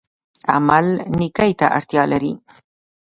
[0.53, 0.85] عمل
[1.19, 2.33] نیکۍ ته اړتیا لري